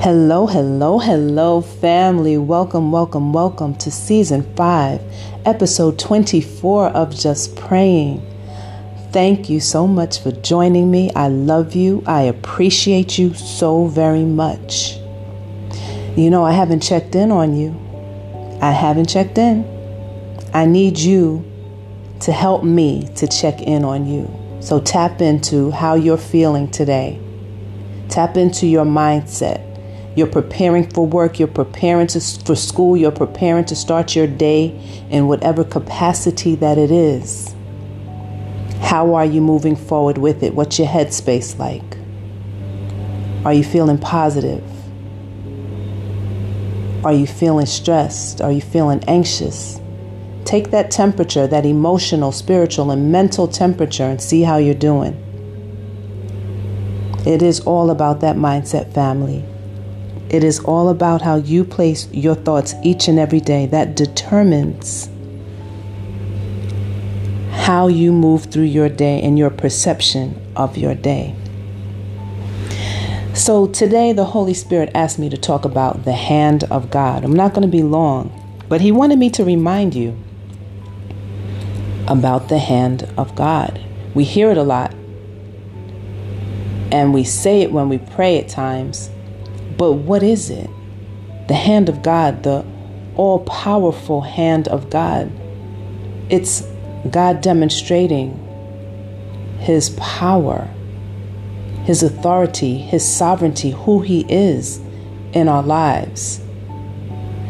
[0.00, 2.38] Hello, hello, hello, family.
[2.38, 5.02] Welcome, welcome, welcome to season five,
[5.44, 8.20] episode 24 of Just Praying.
[9.10, 11.10] Thank you so much for joining me.
[11.16, 12.04] I love you.
[12.06, 14.98] I appreciate you so very much.
[16.14, 17.74] You know, I haven't checked in on you.
[18.60, 19.64] I haven't checked in.
[20.54, 21.44] I need you
[22.20, 24.30] to help me to check in on you.
[24.60, 27.18] So tap into how you're feeling today.
[28.08, 29.65] Tap into your mindset.
[30.16, 34.68] You're preparing for work, you're preparing to, for school, you're preparing to start your day
[35.10, 37.54] in whatever capacity that it is.
[38.80, 40.54] How are you moving forward with it?
[40.54, 41.98] What's your headspace like?
[43.44, 44.64] Are you feeling positive?
[47.04, 48.40] Are you feeling stressed?
[48.40, 49.78] Are you feeling anxious?
[50.46, 55.22] Take that temperature, that emotional, spiritual, and mental temperature, and see how you're doing.
[57.26, 59.44] It is all about that mindset, family.
[60.28, 65.08] It is all about how you place your thoughts each and every day that determines
[67.50, 71.34] how you move through your day and your perception of your day.
[73.34, 77.22] So, today the Holy Spirit asked me to talk about the hand of God.
[77.22, 78.32] I'm not going to be long,
[78.68, 80.16] but He wanted me to remind you
[82.08, 83.80] about the hand of God.
[84.14, 84.92] We hear it a lot,
[86.90, 89.10] and we say it when we pray at times,
[89.76, 90.70] but what is it?
[91.48, 92.64] The hand of God, the
[93.16, 95.30] all powerful hand of God.
[96.28, 96.62] It's
[97.10, 98.38] God demonstrating
[99.60, 100.68] His power,
[101.84, 104.80] His authority, His sovereignty, who He is
[105.32, 106.40] in our lives.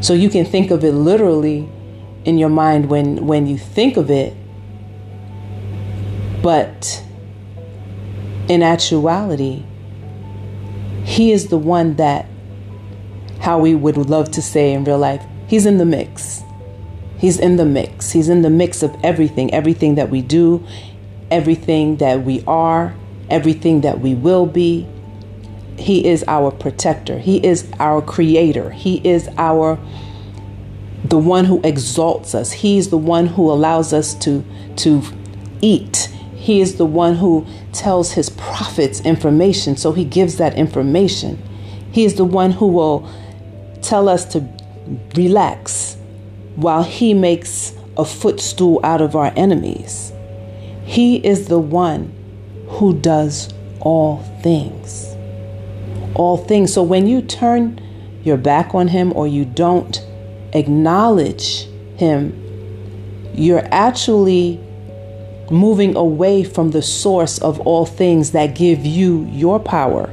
[0.00, 1.68] So you can think of it literally
[2.24, 4.34] in your mind when, when you think of it,
[6.42, 7.04] but
[8.48, 9.64] in actuality,
[11.10, 12.26] he is the one that,
[13.40, 16.44] how we would love to say in real life, He's in the mix.
[17.18, 18.12] He's in the mix.
[18.12, 20.64] He's in the mix of everything, everything that we do,
[21.28, 22.94] everything that we are,
[23.28, 24.86] everything that we will be.
[25.76, 27.18] He is our protector.
[27.18, 28.70] He is our creator.
[28.70, 29.80] He is our
[31.04, 32.52] the one who exalts us.
[32.52, 34.44] He's the one who allows us to
[34.76, 35.02] to
[35.60, 36.08] eat.
[36.40, 41.36] He is the one who tells his prophets information, so he gives that information.
[41.92, 43.06] He is the one who will
[43.82, 44.48] tell us to
[45.14, 45.98] relax
[46.56, 50.14] while he makes a footstool out of our enemies.
[50.84, 52.10] He is the one
[52.68, 55.14] who does all things.
[56.14, 56.72] All things.
[56.72, 57.82] So when you turn
[58.24, 60.02] your back on him or you don't
[60.54, 62.32] acknowledge him,
[63.34, 64.58] you're actually
[65.50, 70.08] moving away from the source of all things that give you your power.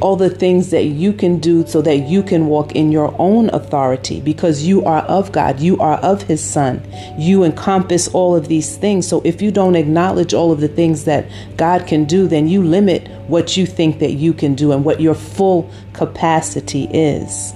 [0.00, 3.50] All the things that you can do so that you can walk in your own
[3.50, 6.86] authority because you are of God, you are of His Son.
[7.18, 9.08] You encompass all of these things.
[9.08, 12.62] So if you don't acknowledge all of the things that God can do, then you
[12.62, 17.52] limit what you think that you can do and what your full capacity is.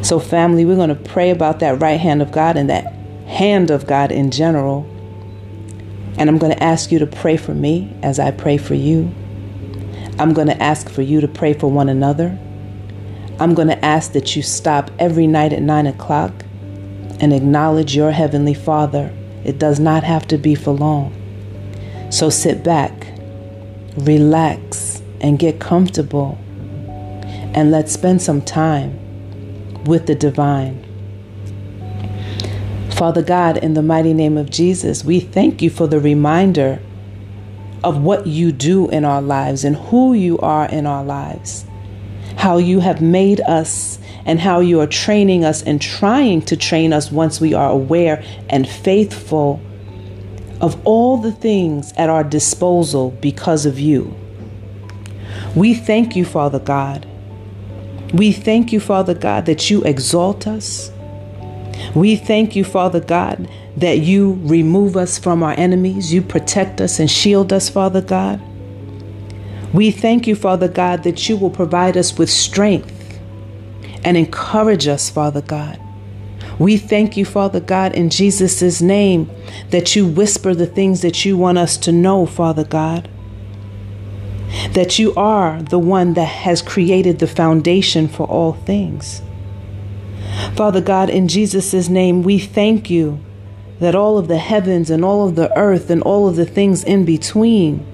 [0.00, 2.97] So, family, we're going to pray about that right hand of God and that
[3.28, 4.82] hand of God in general.
[6.18, 9.14] And I'm going to ask you to pray for me as I pray for you.
[10.18, 12.36] I'm going to ask for you to pray for one another.
[13.38, 16.32] I'm going to ask that you stop every night at 9 o'clock
[17.20, 19.14] and acknowledge your Heavenly Father.
[19.44, 21.14] It does not have to be for long.
[22.10, 23.06] So sit back,
[23.96, 26.38] relax, and get comfortable.
[27.54, 30.87] And let's spend some time with the divine.
[32.98, 36.80] Father God, in the mighty name of Jesus, we thank you for the reminder
[37.84, 41.64] of what you do in our lives and who you are in our lives.
[42.38, 46.92] How you have made us and how you are training us and trying to train
[46.92, 48.20] us once we are aware
[48.50, 49.60] and faithful
[50.60, 54.12] of all the things at our disposal because of you.
[55.54, 57.06] We thank you, Father God.
[58.12, 60.90] We thank you, Father God, that you exalt us
[61.94, 66.98] we thank you, Father God, that you remove us from our enemies, you protect us
[66.98, 68.40] and shield us, Father God.
[69.72, 73.20] We thank you, Father God, that you will provide us with strength
[74.04, 75.78] and encourage us, Father God.
[76.58, 79.30] We thank you, Father God, in Jesus' name,
[79.70, 83.08] that you whisper the things that you want us to know, Father God.
[84.72, 89.22] That you are the one that has created the foundation for all things.
[90.56, 93.20] Father God, in Jesus' name, we thank you
[93.80, 96.82] that all of the heavens and all of the earth and all of the things
[96.84, 97.86] in between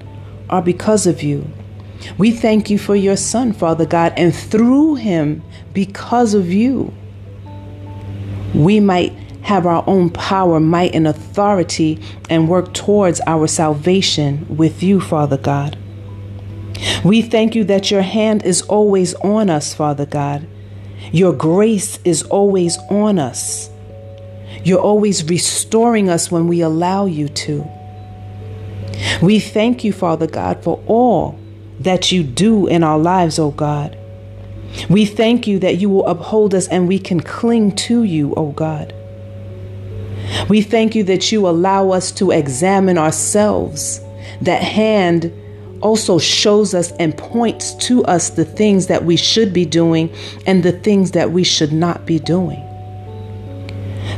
[0.49, 1.47] are because of you.
[2.17, 5.43] We thank you for your Son, Father God, and through him,
[5.73, 6.93] because of you,
[8.53, 11.99] we might have our own power, might, and authority
[12.29, 15.77] and work towards our salvation with you, Father God.
[17.03, 20.47] We thank you that your hand is always on us, Father God.
[21.11, 23.69] Your grace is always on us.
[24.63, 27.65] You're always restoring us when we allow you to.
[29.21, 31.39] We thank you, Father God, for all
[31.79, 33.97] that you do in our lives, O God.
[34.89, 38.51] We thank you that you will uphold us and we can cling to you, O
[38.51, 38.93] God.
[40.49, 44.01] We thank you that you allow us to examine ourselves.
[44.41, 45.31] That hand
[45.85, 50.11] also shows us and points to us the things that we should be doing
[50.47, 52.63] and the things that we should not be doing.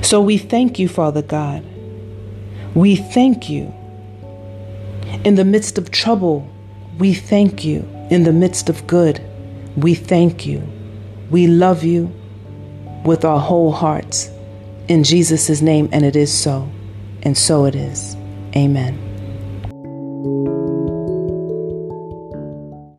[0.02, 1.66] So we thank you, Father God.
[2.74, 3.74] We thank you.
[5.26, 6.50] In the midst of trouble,
[7.00, 7.80] we thank you.
[8.10, 9.22] In the midst of good,
[9.76, 10.66] we thank you.
[11.30, 12.10] We love you
[13.04, 14.30] with our whole hearts.
[14.88, 16.70] In Jesus' name, and it is so,
[17.24, 18.16] and so it is.
[18.56, 19.07] Amen.